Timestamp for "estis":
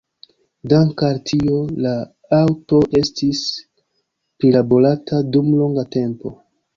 3.01-3.41